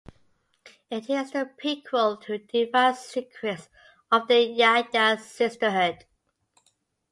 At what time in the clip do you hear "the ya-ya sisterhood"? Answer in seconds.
4.27-6.05